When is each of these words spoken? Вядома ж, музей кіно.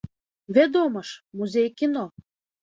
Вядома 0.57 1.03
ж, 1.09 1.11
музей 1.43 1.69
кіно. 1.79 2.09